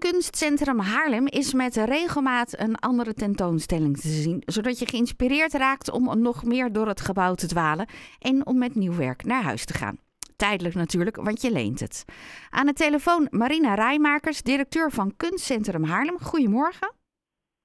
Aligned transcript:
Kunstcentrum 0.00 0.78
Haarlem 0.78 1.26
is 1.26 1.52
met 1.52 1.76
regelmaat 1.76 2.58
een 2.58 2.76
andere 2.76 3.14
tentoonstelling 3.14 3.96
te 3.98 4.08
zien, 4.08 4.42
zodat 4.46 4.78
je 4.78 4.86
geïnspireerd 4.86 5.52
raakt 5.52 5.90
om 5.90 6.20
nog 6.20 6.44
meer 6.44 6.72
door 6.72 6.86
het 6.88 7.00
gebouw 7.00 7.34
te 7.34 7.46
dwalen 7.46 7.88
en 8.18 8.46
om 8.46 8.58
met 8.58 8.74
nieuw 8.74 8.94
werk 8.94 9.24
naar 9.24 9.42
huis 9.42 9.64
te 9.64 9.74
gaan. 9.74 9.98
Tijdelijk 10.36 10.74
natuurlijk, 10.74 11.16
want 11.16 11.42
je 11.42 11.52
leent 11.52 11.80
het. 11.80 12.04
Aan 12.50 12.66
de 12.66 12.72
telefoon 12.72 13.26
Marina 13.30 13.74
Rijmakers, 13.74 14.42
directeur 14.42 14.90
van 14.90 15.16
Kunstcentrum 15.16 15.84
Haarlem. 15.84 16.18
Goedemorgen. 16.18 16.92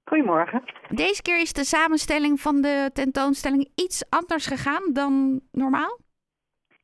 Goedemorgen. 0.04 0.62
Deze 0.88 1.22
keer 1.22 1.40
is 1.40 1.52
de 1.52 1.64
samenstelling 1.64 2.40
van 2.40 2.60
de 2.60 2.90
tentoonstelling 2.92 3.70
iets 3.74 4.04
anders 4.08 4.46
gegaan 4.46 4.92
dan 4.92 5.40
normaal? 5.52 5.98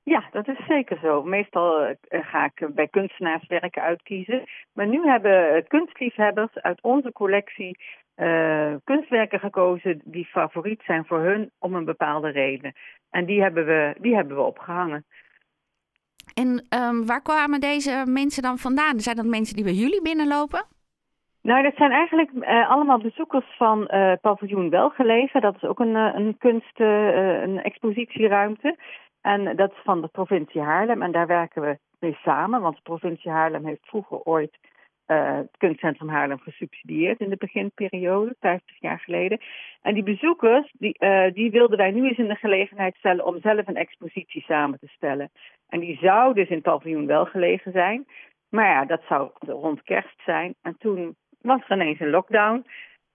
Ja, 0.05 0.29
dat 0.30 0.48
is 0.48 0.66
zeker 0.66 0.98
zo. 0.98 1.23
Meestal 1.23 1.85
eh, 1.85 1.95
ga 2.09 2.45
ik 2.45 2.75
bij 2.75 2.89
kunstenaars 2.89 3.46
werken 3.46 3.82
uitkiezen. 3.82 4.45
Maar 4.73 4.86
nu 4.86 5.07
hebben 5.07 5.67
kunstliefhebbers 5.67 6.55
uit 6.55 6.82
onze 6.82 7.12
collectie 7.12 7.79
uh, 8.17 8.75
kunstwerken 8.85 9.41
gekozen 9.41 10.00
die 10.04 10.25
favoriet 10.25 10.82
zijn 10.85 11.04
voor 11.04 11.18
hun 11.18 11.50
om 11.58 11.75
een 11.75 11.85
bepaalde 11.85 12.29
reden. 12.29 12.72
En 13.11 13.25
die 13.25 13.43
hebben 13.43 13.67
we, 13.67 13.94
die 14.00 14.14
hebben 14.14 14.36
we 14.36 14.43
opgehangen. 14.43 15.04
En 16.35 16.66
um, 16.79 17.07
waar 17.07 17.22
kwamen 17.22 17.61
deze 17.61 18.05
mensen 18.07 18.43
dan 18.43 18.58
vandaan? 18.58 19.00
Zijn 19.00 19.16
dat 19.16 19.25
mensen 19.25 19.57
die 19.57 19.64
bij 19.64 19.72
jullie 19.72 20.03
binnenlopen? 20.03 20.64
Nou, 21.43 21.63
dat 21.63 21.75
zijn 21.77 21.91
eigenlijk 21.91 22.30
uh, 22.32 22.71
allemaal 22.71 22.99
bezoekers 22.99 23.57
van 23.57 23.89
uh, 23.94 24.13
paviljoen 24.21 24.71
Welgeleven. 24.71 25.41
Dat 25.41 25.55
is 25.55 25.63
ook 25.63 25.79
een, 25.79 25.94
een 25.94 26.36
kunst, 26.39 26.80
een 26.80 27.63
expositieruimte. 27.63 28.77
En 29.22 29.57
dat 29.57 29.71
is 29.71 29.82
van 29.85 30.00
de 30.00 30.08
provincie 30.08 30.61
Haarlem. 30.61 31.03
En 31.03 31.12
daar 31.12 31.26
werken 31.26 31.63
we 31.63 31.79
mee 31.99 32.17
samen. 32.22 32.61
Want 32.61 32.77
de 32.77 32.83
provincie 32.83 33.30
Haarlem 33.30 33.67
heeft 33.67 33.86
vroeger 33.86 34.22
ooit 34.22 34.58
uh, 35.06 35.36
het 35.36 35.56
kunstcentrum 35.58 36.08
Haarlem 36.08 36.39
gesubsidieerd 36.39 37.20
in 37.20 37.28
de 37.28 37.36
beginperiode, 37.36 38.36
50 38.41 38.80
jaar 38.80 39.00
geleden. 39.00 39.41
En 39.82 39.94
die 39.94 40.02
bezoekers, 40.02 40.72
die, 40.78 40.97
uh, 40.98 41.32
die 41.32 41.50
wilden 41.50 41.78
wij 41.78 41.91
nu 41.91 42.08
eens 42.08 42.19
in 42.19 42.28
de 42.28 42.34
gelegenheid 42.34 42.94
stellen 42.94 43.27
om 43.27 43.41
zelf 43.41 43.66
een 43.66 43.77
expositie 43.77 44.42
samen 44.42 44.78
te 44.78 44.88
stellen. 44.88 45.30
En 45.69 45.80
die 45.80 45.98
zou 46.00 46.34
dus 46.34 46.48
in 46.48 46.54
het 46.54 46.64
paviljoen 46.64 47.06
wel 47.06 47.25
gelegen 47.25 47.72
zijn. 47.72 48.06
Maar 48.48 48.66
ja, 48.66 48.84
dat 48.84 49.02
zou 49.08 49.30
rond 49.38 49.82
kerst 49.82 50.20
zijn. 50.25 50.54
En 50.62 50.77
toen 50.78 51.16
was 51.41 51.60
er 51.69 51.77
ineens 51.77 52.00
een 52.00 52.10
lockdown. 52.10 52.66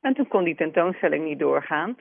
En 0.01 0.13
toen 0.13 0.27
kon 0.27 0.43
die 0.43 0.55
tentoonstelling 0.55 1.25
niet 1.25 1.39
doorgaan. 1.39 1.97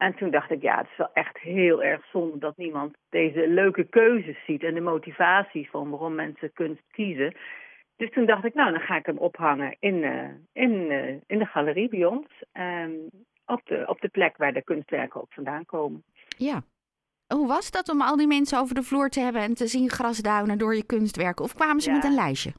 En 0.00 0.14
toen 0.14 0.30
dacht 0.30 0.50
ik, 0.50 0.62
ja, 0.62 0.76
het 0.76 0.86
is 0.90 0.96
wel 0.96 1.10
echt 1.12 1.38
heel 1.38 1.82
erg 1.82 2.04
zonde 2.12 2.38
dat 2.38 2.56
niemand 2.56 2.96
deze 3.08 3.48
leuke 3.48 3.84
keuzes 3.84 4.44
ziet 4.46 4.62
en 4.62 4.74
de 4.74 4.80
motivaties 4.80 5.70
van 5.70 5.90
waarom 5.90 6.14
mensen 6.14 6.52
kunst 6.52 6.82
kiezen. 6.90 7.34
Dus 7.96 8.10
toen 8.10 8.26
dacht 8.26 8.44
ik, 8.44 8.54
nou, 8.54 8.70
dan 8.70 8.80
ga 8.80 8.96
ik 8.96 9.06
hem 9.06 9.18
ophangen 9.18 9.76
in, 9.78 9.94
uh, 9.94 10.28
in, 10.52 10.72
uh, 10.90 11.08
in 11.26 11.38
de 11.38 11.46
galerie 11.46 11.88
bij 11.88 12.04
ons. 12.04 12.26
Um, 12.52 13.08
op, 13.46 13.60
de, 13.64 13.84
op 13.86 14.00
de 14.00 14.08
plek 14.08 14.36
waar 14.36 14.52
de 14.52 14.64
kunstwerken 14.64 15.20
ook 15.20 15.32
vandaan 15.32 15.64
komen. 15.64 16.04
Ja. 16.38 16.62
Hoe 17.34 17.48
was 17.48 17.70
dat 17.70 17.88
om 17.88 18.00
al 18.00 18.16
die 18.16 18.26
mensen 18.26 18.58
over 18.58 18.74
de 18.74 18.82
vloer 18.82 19.08
te 19.08 19.20
hebben 19.20 19.42
en 19.42 19.54
te 19.54 19.66
zien 19.66 19.90
grasduinen 19.90 20.58
door 20.58 20.74
je 20.74 20.86
kunstwerken? 20.86 21.44
Of 21.44 21.54
kwamen 21.54 21.80
ze 21.80 21.90
ja. 21.90 21.96
met 21.96 22.04
een 22.04 22.14
lijstje? 22.14 22.52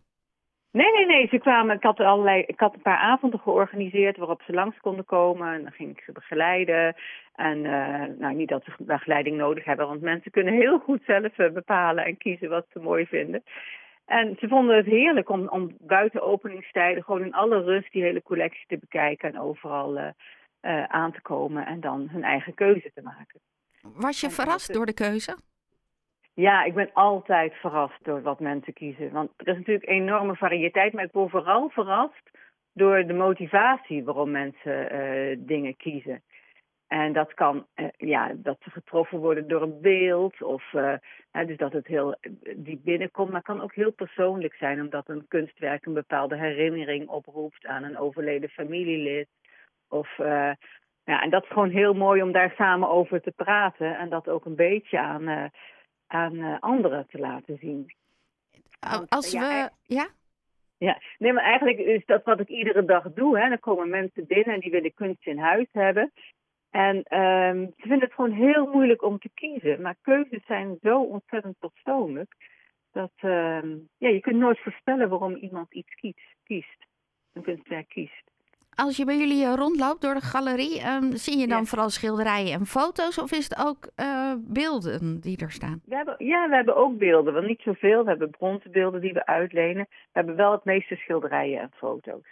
Nee, 0.72 0.91
nee, 0.91 1.05
nee. 1.05 1.27
Ze 1.27 1.38
kwamen, 1.38 1.75
ik, 1.75 1.83
had 1.83 2.00
allerlei, 2.00 2.44
ik 2.47 2.59
had 2.59 2.73
een 2.73 2.81
paar 2.81 2.97
avonden 2.97 3.39
georganiseerd 3.39 4.17
waarop 4.17 4.41
ze 4.41 4.53
langs 4.53 4.80
konden 4.80 5.05
komen. 5.05 5.53
En 5.53 5.61
dan 5.64 5.72
ging 5.72 5.89
ik 5.97 6.03
ze 6.03 6.11
begeleiden. 6.11 6.95
En 7.36 7.58
uh, 7.58 8.03
nou, 8.19 8.36
niet 8.36 8.50
dat 8.50 8.64
ze 8.64 8.72
begeleiding 8.83 9.38
nodig 9.38 9.66
hebben, 9.66 9.88
want 9.88 10.02
mensen 10.02 10.31
kunnen 10.31 10.53
heel 10.53 10.80
goed 10.80 11.02
zelf 11.05 11.36
bepalen 11.36 12.05
en 12.05 12.17
kiezen 12.17 12.49
wat 12.49 12.66
ze 12.73 12.80
mooi 12.80 13.05
vinden. 13.05 13.44
En 14.05 14.36
ze 14.39 14.47
vonden 14.47 14.75
het 14.75 14.86
heerlijk 14.86 15.30
om, 15.30 15.47
om 15.47 15.75
buiten 15.80 16.22
openingstijden 16.22 17.03
gewoon 17.03 17.23
in 17.25 17.33
alle 17.33 17.64
rust 17.64 17.92
die 17.92 18.03
hele 18.03 18.22
collectie 18.22 18.66
te 18.67 18.77
bekijken 18.77 19.30
en 19.30 19.39
overal 19.39 19.97
uh, 19.97 20.83
aan 20.83 21.11
te 21.11 21.22
komen 21.22 21.66
en 21.66 21.80
dan 21.80 22.08
hun 22.11 22.23
eigen 22.23 22.53
keuze 22.53 22.92
te 22.94 23.02
maken. 23.02 23.39
Was 23.81 24.19
je 24.19 24.27
en 24.27 24.33
verrast 24.33 24.73
door 24.73 24.86
de 24.86 24.94
keuze? 24.94 25.37
Ja, 26.33 26.64
ik 26.64 26.73
ben 26.73 26.89
altijd 26.93 27.53
verrast 27.53 28.03
door 28.03 28.21
wat 28.21 28.39
mensen 28.39 28.73
kiezen. 28.73 29.11
Want 29.11 29.31
er 29.37 29.47
is 29.47 29.58
natuurlijk 29.58 29.89
enorme 29.89 30.36
variëteit, 30.36 30.93
maar 30.93 31.03
ik 31.03 31.11
word 31.11 31.31
vooral 31.31 31.69
verrast 31.69 32.31
door 32.73 33.05
de 33.05 33.14
motivatie 33.14 34.03
waarom 34.03 34.31
mensen 34.31 34.95
uh, 34.95 35.37
dingen 35.39 35.77
kiezen. 35.77 36.23
En 36.87 37.14
dat 37.14 37.33
kan, 37.33 37.65
uh, 37.75 37.87
ja, 37.97 38.31
dat 38.36 38.58
ze 38.61 38.69
getroffen 38.69 39.19
worden 39.19 39.47
door 39.47 39.61
een 39.61 39.81
beeld 39.81 40.42
of 40.42 40.73
uh, 40.73 40.93
dus 41.45 41.58
dat 41.58 41.73
het 41.73 41.87
heel 41.87 42.15
diep 42.55 42.83
binnenkomt. 42.83 43.31
Maar 43.31 43.42
kan 43.42 43.61
ook 43.61 43.73
heel 43.73 43.92
persoonlijk 43.92 44.53
zijn, 44.53 44.81
omdat 44.81 45.09
een 45.09 45.27
kunstwerk 45.27 45.86
een 45.86 45.93
bepaalde 45.93 46.37
herinnering 46.37 47.08
oproept 47.08 47.65
aan 47.65 47.83
een 47.83 47.98
overleden 47.98 48.49
familielid. 48.49 49.27
Of, 49.89 50.17
ja, 51.03 51.21
en 51.21 51.30
dat 51.30 51.43
is 51.43 51.49
gewoon 51.49 51.69
heel 51.69 51.93
mooi 51.93 52.21
om 52.21 52.31
daar 52.31 52.53
samen 52.58 52.89
over 52.89 53.21
te 53.21 53.33
praten 53.36 53.98
en 53.98 54.09
dat 54.09 54.30
ook 54.30 54.45
een 54.45 54.55
beetje 54.55 54.99
aan, 54.99 55.52
aan 56.11 56.60
anderen 56.60 57.08
te 57.08 57.20
laten 57.20 57.58
zien. 57.58 57.94
Als 59.10 59.32
we, 59.32 59.70
ja? 59.83 60.08
Ja, 60.77 61.02
nee, 61.17 61.33
maar 61.33 61.44
eigenlijk 61.44 61.77
is 61.77 62.05
dat 62.05 62.23
wat 62.23 62.39
ik 62.39 62.48
iedere 62.48 62.86
dag 62.86 63.14
doe. 63.14 63.39
Hè. 63.39 63.49
Dan 63.49 63.60
komen 63.60 63.89
mensen 63.89 64.27
binnen 64.27 64.54
en 64.54 64.60
die 64.60 64.72
willen 64.72 64.94
kunst 64.94 65.27
in 65.27 65.38
huis 65.38 65.67
hebben. 65.72 66.11
En 66.70 66.95
um, 66.95 67.73
ze 67.77 67.82
vinden 67.82 67.99
het 67.99 68.14
gewoon 68.14 68.32
heel 68.32 68.67
moeilijk 68.67 69.04
om 69.04 69.20
te 69.20 69.30
kiezen. 69.33 69.82
Maar 69.82 69.95
keuzes 70.02 70.45
zijn 70.45 70.77
zo 70.82 71.02
ontzettend 71.02 71.55
persoonlijk. 71.60 72.36
Dat 72.92 73.11
um, 73.22 73.88
ja, 73.98 74.10
je 74.10 74.20
kunt 74.20 74.38
nooit 74.38 74.60
voorspellen 74.60 75.10
waarom 75.10 75.36
iemand 75.36 75.73
iets 75.73 75.93
kiest. 75.95 76.36
kiest 76.43 76.86
een 77.33 77.42
kunstwerk 77.42 77.89
kiest. 77.89 78.30
Als 78.76 78.98
je 78.98 79.05
bij 79.05 79.17
jullie 79.17 79.55
rondloopt 79.55 80.02
door 80.02 80.14
de 80.14 80.21
galerie, 80.21 80.86
um, 80.87 81.15
zie 81.15 81.37
je 81.37 81.48
dan 81.48 81.58
ja. 81.58 81.64
vooral 81.64 81.89
schilderijen 81.89 82.54
en 82.54 82.65
foto's? 82.65 83.17
Of 83.17 83.32
is 83.32 83.43
het 83.49 83.65
ook 83.67 83.89
uh, 83.95 84.33
beelden 84.37 85.20
die 85.20 85.37
er 85.37 85.52
staan? 85.52 85.82
We 85.86 85.95
hebben, 85.95 86.15
ja, 86.17 86.49
we 86.49 86.55
hebben 86.55 86.76
ook 86.76 86.98
beelden. 86.98 87.33
Wel 87.33 87.42
niet 87.42 87.61
zoveel. 87.61 88.04
We 88.04 88.10
hebben 88.10 88.30
bronzen 88.30 88.71
beelden 88.71 89.02
die 89.02 89.14
we 89.14 89.26
uitlenen. 89.26 89.87
We 89.89 90.10
hebben 90.11 90.36
wel 90.36 90.52
het 90.52 90.65
meeste 90.65 90.95
schilderijen 90.95 91.60
en 91.60 91.71
foto's. 91.76 92.26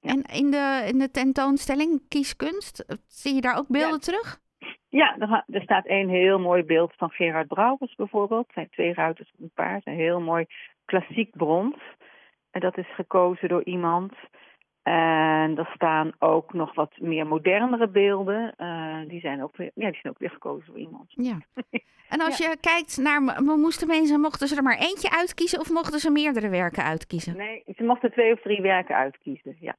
Ja. 0.00 0.10
En 0.10 0.22
in 0.22 0.50
de, 0.50 0.84
in 0.86 0.98
de 0.98 1.10
tentoonstelling 1.10 2.08
Kieskunst, 2.08 2.84
zie 3.06 3.34
je 3.34 3.40
daar 3.40 3.58
ook 3.58 3.68
beelden 3.68 3.90
ja. 3.90 3.98
terug? 3.98 4.40
Ja, 4.88 5.16
er, 5.18 5.44
er, 5.46 5.62
staat 5.62 5.88
een 5.88 6.08
heel 6.08 6.38
mooi 6.38 6.62
beeld 6.64 6.92
van 6.96 7.10
Gerard 7.10 7.48
Brouwers 7.48 7.94
bijvoorbeeld. 7.94 8.46
Het 8.46 8.54
zijn 8.54 8.68
twee 8.70 8.94
ruiters 8.94 9.32
op 9.32 9.40
een 9.40 9.50
paard. 9.54 9.86
Een 9.86 9.94
heel 9.94 10.20
mooi 10.20 10.46
klassiek 10.84 11.30
brons. 11.36 11.76
En 12.50 12.60
dat 12.60 12.78
is 12.78 12.94
gekozen 12.94 13.48
door 13.48 13.64
iemand. 13.64 14.12
En 14.82 15.58
er 15.58 15.70
staan 15.74 16.12
ook 16.18 16.52
nog 16.52 16.74
wat 16.74 16.92
meer 16.98 17.26
modernere 17.26 17.88
beelden. 17.88 18.54
Uh, 18.58 19.08
die, 19.08 19.20
zijn 19.20 19.42
ook 19.42 19.56
weer, 19.56 19.70
ja, 19.74 19.90
die 19.90 20.00
zijn 20.00 20.12
ook 20.12 20.18
weer 20.18 20.30
gekozen 20.30 20.66
door 20.66 20.78
iemand. 20.78 21.04
Ja. 21.08 21.38
En 22.08 22.20
als 22.20 22.38
ja. 22.38 22.50
je 22.50 22.56
kijkt 22.60 22.96
naar, 22.96 23.42
moesten 23.42 23.86
mensen, 23.86 24.20
mochten 24.20 24.48
ze 24.48 24.56
er 24.56 24.62
maar 24.62 24.78
eentje 24.78 25.10
uitkiezen 25.10 25.60
of 25.60 25.70
mochten 25.70 25.98
ze 25.98 26.10
meerdere 26.10 26.48
werken 26.48 26.84
uitkiezen? 26.84 27.36
Nee, 27.36 27.62
ze 27.76 27.82
mochten 27.82 28.10
twee 28.10 28.32
of 28.32 28.40
drie 28.40 28.62
werken 28.62 28.96
uitkiezen, 28.96 29.56
ja. 29.60 29.76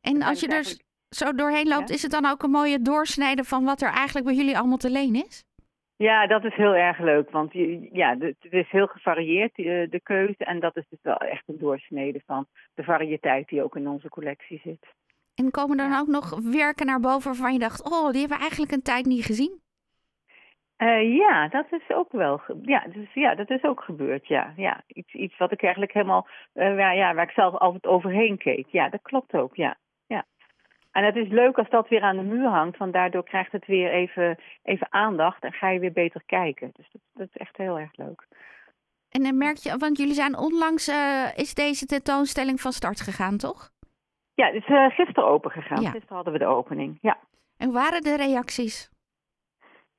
En 0.00 0.22
als 0.22 0.40
je 0.40 0.46
er 0.46 0.52
eigenlijk... 0.52 0.84
zo 1.08 1.32
doorheen 1.32 1.68
loopt, 1.68 1.88
ja? 1.88 1.94
is 1.94 2.02
het 2.02 2.10
dan 2.10 2.26
ook 2.26 2.42
een 2.42 2.50
mooie 2.50 2.82
doorsnede 2.82 3.44
van 3.44 3.64
wat 3.64 3.82
er 3.82 3.90
eigenlijk 3.90 4.26
bij 4.26 4.34
jullie 4.34 4.58
allemaal 4.58 4.76
te 4.76 4.90
leen 4.90 5.14
is? 5.14 5.44
Ja, 6.02 6.26
dat 6.26 6.44
is 6.44 6.54
heel 6.54 6.74
erg 6.74 6.98
leuk, 6.98 7.30
want 7.30 7.52
ja, 7.92 8.16
het 8.18 8.36
is 8.40 8.70
heel 8.70 8.86
gevarieerd, 8.86 9.54
de 9.54 10.00
keuze. 10.02 10.44
En 10.44 10.60
dat 10.60 10.76
is 10.76 10.84
dus 10.88 10.98
wel 11.02 11.16
echt 11.16 11.42
een 11.46 11.58
doorsnede 11.58 12.22
van 12.26 12.46
de 12.74 12.82
variëteit 12.82 13.48
die 13.48 13.62
ook 13.62 13.76
in 13.76 13.88
onze 13.88 14.08
collectie 14.08 14.60
zit. 14.64 14.86
En 15.34 15.50
komen 15.50 15.78
er 15.78 15.88
dan 15.88 15.98
ook 16.00 16.06
nog 16.06 16.40
werken 16.52 16.86
naar 16.86 17.00
boven 17.00 17.30
waarvan 17.30 17.52
je 17.52 17.58
dacht, 17.58 17.84
oh, 17.84 18.10
die 18.10 18.20
hebben 18.20 18.36
we 18.36 18.42
eigenlijk 18.42 18.72
een 18.72 18.82
tijd 18.82 19.06
niet 19.06 19.24
gezien? 19.24 19.60
Uh, 20.78 21.16
ja, 21.16 21.48
dat 21.48 21.66
is 21.70 21.90
ook 21.96 22.12
wel. 22.12 22.40
Ja, 22.62 22.86
dus, 22.92 23.12
ja, 23.14 23.34
dat 23.34 23.50
is 23.50 23.62
ook 23.62 23.82
gebeurd. 23.82 24.26
Ja, 24.26 24.52
ja. 24.56 24.82
Iets, 24.86 25.14
iets 25.14 25.38
wat 25.38 25.52
ik 25.52 25.62
eigenlijk 25.62 25.92
helemaal. 25.92 26.26
Uh, 26.54 26.76
waar, 26.76 26.96
ja, 26.96 27.14
waar 27.14 27.24
ik 27.24 27.34
zelf 27.34 27.54
altijd 27.54 27.86
overheen 27.86 28.38
keek. 28.38 28.66
Ja, 28.66 28.88
dat 28.88 29.02
klopt 29.02 29.34
ook. 29.34 29.56
Ja. 29.56 29.76
En 30.92 31.04
het 31.04 31.16
is 31.16 31.28
leuk 31.28 31.58
als 31.58 31.68
dat 31.68 31.88
weer 31.88 32.02
aan 32.02 32.16
de 32.16 32.22
muur 32.22 32.48
hangt, 32.48 32.78
want 32.78 32.92
daardoor 32.92 33.24
krijgt 33.24 33.52
het 33.52 33.66
weer 33.66 33.90
even, 33.90 34.38
even 34.62 34.86
aandacht 34.90 35.42
en 35.42 35.52
ga 35.52 35.68
je 35.68 35.78
weer 35.78 35.92
beter 35.92 36.22
kijken. 36.26 36.70
Dus 36.72 36.88
dat, 36.92 37.02
dat 37.12 37.28
is 37.32 37.36
echt 37.36 37.56
heel 37.56 37.78
erg 37.78 37.96
leuk. 37.96 38.26
En 39.10 39.22
dan 39.22 39.38
merk 39.38 39.56
je, 39.56 39.76
want 39.78 39.98
jullie 39.98 40.14
zijn 40.14 40.38
onlangs, 40.38 40.88
uh, 40.88 41.36
is 41.36 41.54
deze 41.54 41.86
tentoonstelling 41.86 42.60
van 42.60 42.72
start 42.72 43.00
gegaan, 43.00 43.36
toch? 43.36 43.70
Ja, 44.34 44.46
het 44.46 44.54
is 44.54 44.68
uh, 44.68 44.90
gisteren 44.90 45.28
open 45.28 45.50
gegaan. 45.50 45.82
Ja. 45.82 45.90
Gisteren 45.90 46.14
hadden 46.14 46.32
we 46.32 46.38
de 46.38 46.46
opening, 46.46 46.98
ja. 47.00 47.18
En 47.56 47.66
hoe 47.66 47.74
waren 47.74 48.02
de 48.02 48.16
reacties? 48.16 48.90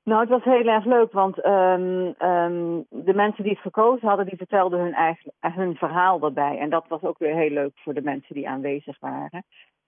Nou, 0.04 0.20
het 0.20 0.28
was 0.28 0.44
heel 0.44 0.66
erg 0.66 0.84
leuk, 0.84 1.12
want 1.12 1.44
um, 1.44 2.14
um, 2.18 2.84
de 2.88 3.14
mensen 3.14 3.42
die 3.42 3.52
het 3.52 3.62
gekozen 3.62 4.08
hadden, 4.08 4.26
die 4.26 4.36
vertelden 4.36 4.80
hun, 4.80 4.94
eigen, 4.94 5.32
hun 5.40 5.76
verhaal 5.76 6.22
erbij. 6.22 6.58
En 6.58 6.70
dat 6.70 6.88
was 6.88 7.02
ook 7.02 7.18
weer 7.18 7.34
heel 7.34 7.50
leuk 7.50 7.72
voor 7.74 7.94
de 7.94 8.02
mensen 8.02 8.34
die 8.34 8.48
aanwezig 8.48 8.98
waren. 9.00 9.44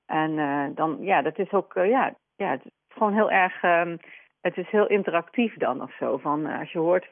En 0.06 0.30
uh, 0.30 0.66
dan, 0.74 0.96
ja, 1.00 1.22
dat 1.22 1.38
is 1.38 1.52
ook, 1.52 1.74
uh, 1.74 1.88
ja, 1.88 2.14
ja, 2.36 2.50
het 2.50 2.64
is 2.64 2.70
gewoon 2.88 3.14
heel 3.14 3.30
erg, 3.30 3.62
um, 3.62 3.98
het 4.40 4.56
is 4.56 4.70
heel 4.70 4.86
interactief 4.86 5.54
dan 5.54 5.82
of 5.82 5.96
zo. 5.96 6.16
Van, 6.16 6.46
uh, 6.46 6.58
als 6.58 6.72
je 6.72 6.78
hoort 6.78 7.08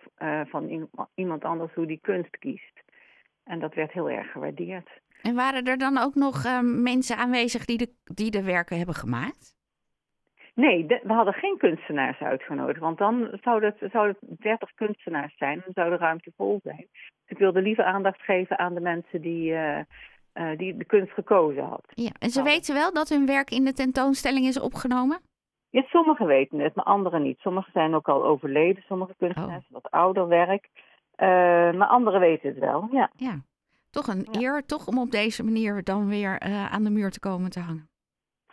van 0.49 0.89
iemand 1.15 1.45
anders 1.45 1.75
hoe 1.75 1.87
die 1.87 2.01
kunst 2.03 2.39
kiest. 2.39 2.83
En 3.45 3.59
dat 3.59 3.75
werd 3.75 3.93
heel 3.93 4.11
erg 4.11 4.31
gewaardeerd. 4.31 4.91
En 5.23 5.35
waren 5.35 5.65
er 5.65 5.79
dan 5.79 5.99
ook 5.99 6.15
nog 6.15 6.45
ehm, 6.45 6.83
mensen 6.83 7.17
aanwezig 7.17 7.65
die 7.65 7.79
de, 7.79 7.89
die 8.05 8.31
de 8.31 8.43
werken 8.43 8.77
hebben 8.77 8.95
gemaakt? 8.95 9.55
Nee, 10.55 10.87
we 10.87 11.13
hadden 11.13 11.35
geen 11.35 11.59
kunstenaars 11.59 12.19
uitgenodigd, 12.19 12.81
want 12.81 12.99
dan 12.99 13.39
zouden 13.43 13.75
het, 13.79 13.91
zou 13.91 14.09
het 14.09 14.19
30 14.21 14.75
kunstenaars 14.75 15.37
zijn 15.37 15.57
en 15.57 15.63
dan 15.65 15.85
zou 15.85 15.91
de 15.91 16.05
ruimte 16.05 16.33
vol 16.37 16.61
zijn. 16.63 16.89
Ik 17.27 17.39
wilde 17.39 17.63
liever 17.63 17.85
aandacht 17.85 18.23
geven 18.23 18.59
aan 18.59 18.75
de 18.75 18.81
mensen 18.81 19.21
die, 19.21 19.53
uh, 19.53 19.79
uh, 20.35 20.59
die 20.59 20.77
de 20.77 20.85
kunst 20.85 21.13
gekozen 21.13 21.65
had. 21.65 21.85
Ja, 21.89 22.11
en 22.19 22.31
ze 22.31 22.43
weten 22.43 22.75
wel 22.75 22.93
dat 22.93 23.09
hun 23.09 23.27
werk 23.27 23.51
in 23.51 23.65
de 23.65 23.73
tentoonstelling 23.73 24.47
is 24.47 24.61
opgenomen? 24.61 25.21
Ja, 25.71 25.83
sommigen 25.83 26.27
weten 26.27 26.59
het, 26.59 26.75
maar 26.75 26.85
anderen 26.85 27.23
niet. 27.23 27.39
Sommigen 27.39 27.73
zijn 27.73 27.95
ook 27.95 28.09
al 28.09 28.25
overleden, 28.25 28.83
sommige 28.83 29.15
kunstenaars, 29.19 29.67
oh. 29.67 29.73
wat 29.73 29.91
ouder 29.91 30.29
werk. 30.29 30.69
Uh, 31.17 31.29
maar 31.79 31.87
anderen 31.87 32.21
weten 32.21 32.49
het 32.49 32.59
wel, 32.59 32.89
ja. 32.93 33.11
Ja, 33.17 33.41
toch 33.91 34.07
een 34.07 34.29
eer, 34.31 34.67
toch 34.67 34.87
om 34.87 34.99
op 34.99 35.11
deze 35.11 35.45
manier 35.45 35.85
dan 35.85 36.09
weer 36.09 36.41
aan 36.71 36.85
de 36.85 36.91
muur 36.91 37.11
te 37.11 37.21
komen 37.21 37.51
te 37.51 37.61
hangen. 37.61 37.89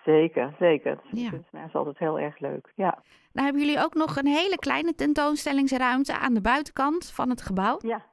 Zeker, 0.06 0.56
zeker. 0.60 1.00
Ja. 1.12 1.30
Kunstenaar 1.30 1.68
is 1.68 1.74
altijd 1.74 1.98
heel 1.98 2.19
erg 2.19 2.39
leuk, 2.39 2.72
ja. 2.75 3.04
Nou 3.33 3.45
hebben 3.45 3.66
jullie 3.66 3.83
ook 3.83 3.94
nog 3.94 4.16
een 4.16 4.28
hele 4.28 4.57
kleine 4.57 4.95
tentoonstellingsruimte 4.95 6.18
aan 6.18 6.33
de 6.33 6.42
buitenkant 6.42 7.12
van 7.12 7.30
het 7.30 7.42
gebouw. 7.42 7.78
Ja. 7.81 8.06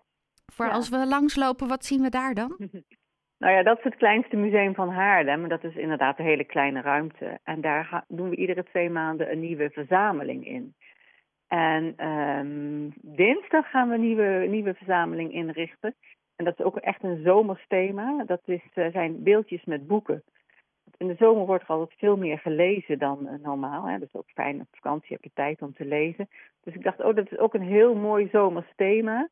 Voor 0.52 0.70
als 0.70 0.88
we 0.88 1.06
langslopen, 1.06 1.68
wat 1.68 1.84
zien 1.84 2.02
we 2.02 2.08
daar 2.08 2.34
dan? 2.34 2.56
Nou 3.38 3.52
ja, 3.52 3.62
dat 3.62 3.78
is 3.78 3.84
het 3.84 3.96
kleinste 3.96 4.36
museum 4.36 4.74
van 4.74 4.90
Haarlem. 4.90 5.48
Dat 5.48 5.64
is 5.64 5.76
inderdaad 5.76 6.18
een 6.18 6.24
hele 6.24 6.44
kleine 6.44 6.80
ruimte. 6.80 7.38
En 7.42 7.60
daar 7.60 8.04
doen 8.08 8.28
we 8.28 8.36
iedere 8.36 8.64
twee 8.64 8.90
maanden 8.90 9.32
een 9.32 9.40
nieuwe 9.40 9.70
verzameling 9.70 10.46
in. 10.46 10.74
En 11.46 12.06
um, 12.08 12.92
dinsdag 13.02 13.70
gaan 13.70 13.88
we 13.88 13.94
een 13.94 14.00
nieuwe, 14.00 14.46
nieuwe 14.48 14.74
verzameling 14.74 15.32
inrichten. 15.32 15.94
En 16.36 16.44
dat 16.44 16.58
is 16.58 16.64
ook 16.64 16.76
echt 16.76 17.02
een 17.02 17.22
zomersthema. 17.22 18.24
Dat 18.24 18.40
is, 18.44 18.62
uh, 18.74 18.92
zijn 18.92 19.22
beeldjes 19.22 19.64
met 19.64 19.86
boeken 19.86 20.22
in 20.96 21.06
de 21.06 21.14
zomer 21.18 21.46
wordt 21.46 21.62
er 21.62 21.68
altijd 21.68 21.98
veel 21.98 22.16
meer 22.16 22.38
gelezen 22.38 22.98
dan 22.98 23.18
uh, 23.22 23.32
normaal. 23.42 23.84
Hè. 23.84 23.98
Dus 23.98 24.14
ook 24.14 24.30
fijn 24.34 24.60
op 24.60 24.66
vakantie 24.70 25.08
heb 25.12 25.24
je 25.24 25.30
tijd 25.34 25.62
om 25.62 25.74
te 25.74 25.84
lezen. 25.84 26.28
Dus 26.62 26.74
ik 26.74 26.82
dacht, 26.82 27.00
oh, 27.00 27.14
dat 27.14 27.32
is 27.32 27.38
ook 27.38 27.54
een 27.54 27.62
heel 27.62 27.94
mooi 27.94 28.28
zomers 28.32 28.72
thema. 28.76 29.28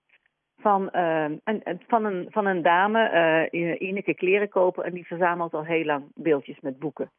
Van, 0.61 0.89
uh, 0.93 1.31
een, 1.45 1.81
van, 1.87 2.05
een, 2.05 2.27
van 2.31 2.47
een 2.47 2.63
dame, 2.63 3.49
uh, 3.51 3.89
Ineke 3.89 4.15
Klerenkoper, 4.15 4.85
en 4.85 4.95
die 4.95 5.07
verzamelt 5.07 5.55
al 5.55 5.65
heel 5.65 5.85
lang 5.85 6.05
beeldjes 6.15 6.61
met 6.61 6.79
boeken. 6.79 7.11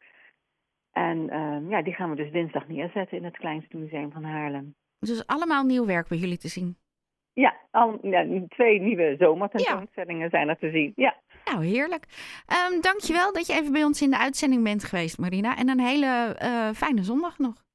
En 0.92 1.18
uh, 1.18 1.70
ja, 1.70 1.82
die 1.82 1.94
gaan 1.94 2.10
we 2.10 2.16
dus 2.16 2.32
dinsdag 2.32 2.68
neerzetten 2.68 3.18
in 3.18 3.24
het 3.24 3.38
kleinste 3.38 3.78
museum 3.78 4.12
van 4.12 4.24
Haarlem. 4.24 4.76
Dus 5.00 5.28
allemaal 5.28 5.64
nieuw 5.64 5.86
werk 5.86 6.08
bij 6.08 6.18
jullie 6.18 6.38
te 6.38 6.48
zien? 6.48 6.78
Ja, 7.34 7.56
al, 7.72 8.00
ja 8.02 8.26
twee 8.48 8.80
nieuwe 8.80 9.16
zomertentoonstellingen 9.20 10.24
ja. 10.24 10.30
zijn 10.30 10.50
er 10.50 10.58
te 10.58 10.70
zien. 10.70 10.94
Ja. 10.96 11.16
Nou, 11.46 11.66
heerlijk. 11.66 12.06
Um, 12.72 12.82
dankjewel 12.82 13.34
dat 13.34 13.48
je 13.48 13.54
even 13.54 13.72
bij 13.72 13.84
ons 13.84 14.02
in 14.02 14.10
de 14.10 14.18
uitzending 14.18 14.64
bent 14.64 14.84
geweest, 14.84 15.20
Marina. 15.20 15.58
En 15.58 15.70
een 15.70 15.80
hele 15.80 16.38
uh, 16.42 16.70
fijne 16.70 17.04
zondag 17.04 17.38
nog. 17.38 17.66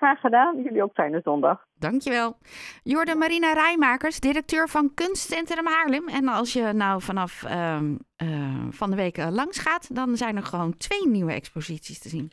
Graag 0.00 0.20
gedaan. 0.20 0.62
Jullie 0.62 0.82
ook 0.82 0.92
fijne 0.92 1.20
zondag. 1.24 1.64
Dankjewel. 1.74 2.36
Jorde 2.82 3.14
Marina 3.14 3.52
Rijmakers, 3.52 4.20
directeur 4.20 4.68
van 4.68 4.94
Kunstcentrum 4.94 5.66
Haarlem. 5.66 6.08
En 6.08 6.28
als 6.28 6.52
je 6.52 6.72
nou 6.72 7.02
vanaf 7.02 7.44
um, 7.44 7.98
uh, 8.22 8.66
van 8.70 8.90
de 8.90 8.96
week 8.96 9.16
langs 9.16 9.58
gaat, 9.58 9.94
dan 9.94 10.16
zijn 10.16 10.36
er 10.36 10.42
gewoon 10.42 10.76
twee 10.76 11.08
nieuwe 11.08 11.32
exposities 11.32 11.98
te 11.98 12.08
zien. 12.08 12.32